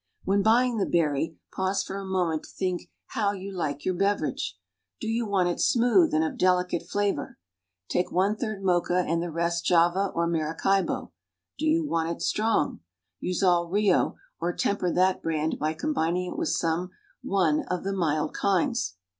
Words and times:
When 0.23 0.41
buying 0.41 0.77
the 0.79 0.87
berry, 0.87 1.37
pause 1.53 1.83
for 1.83 1.97
a 1.99 2.03
moment 2.03 2.45
to 2.45 2.49
think 2.49 2.89
how 3.09 3.33
you 3.33 3.51
like 3.55 3.85
your 3.85 3.93
beverage. 3.93 4.57
Do 4.99 5.07
you 5.07 5.27
want 5.27 5.49
it 5.49 5.59
smooth 5.59 6.11
and 6.15 6.23
of 6.23 6.39
delicate 6.39 6.81
flavor? 6.89 7.37
Take 7.87 8.11
one 8.11 8.35
third 8.35 8.63
Mocha 8.63 9.05
and 9.07 9.21
the 9.21 9.29
rest 9.29 9.63
Java 9.63 10.11
or 10.15 10.25
Maracaibo. 10.25 11.11
Do 11.59 11.67
you 11.67 11.85
want 11.87 12.09
it 12.09 12.23
strong? 12.23 12.79
Use 13.19 13.43
all 13.43 13.67
Rio, 13.69 14.15
or 14.39 14.53
temper 14.55 14.91
that 14.91 15.21
brand 15.21 15.59
by 15.59 15.75
combining 15.75 16.31
it 16.31 16.35
with 16.35 16.49
some 16.49 16.89
one 17.21 17.61
of 17.67 17.83
the 17.83 17.93
mild 17.93 18.33
kinds. 18.33 18.95